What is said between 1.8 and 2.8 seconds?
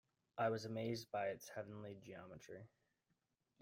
geometry.